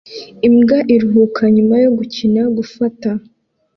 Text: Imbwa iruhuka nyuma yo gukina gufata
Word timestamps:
Imbwa 0.47 0.77
iruhuka 0.93 1.41
nyuma 1.55 1.75
yo 1.83 1.89
gukina 1.97 2.41
gufata 2.57 3.09